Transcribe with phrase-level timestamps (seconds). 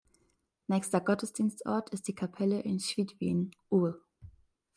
[0.65, 4.01] Nächster Gottesdienstort ist die Kapelle in Świdwin, ul.